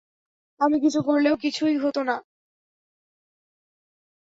[0.59, 2.15] আমি কিছু করলেও কিছুই হতো না।